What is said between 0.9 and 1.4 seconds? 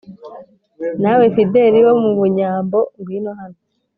Na we